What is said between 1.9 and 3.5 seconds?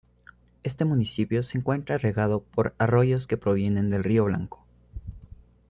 regado por arroyos que